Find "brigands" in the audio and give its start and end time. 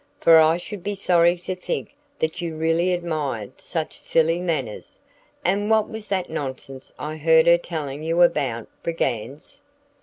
8.81-9.61